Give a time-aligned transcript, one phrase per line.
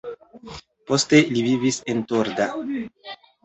[0.91, 2.51] Poste li vivis en Torda.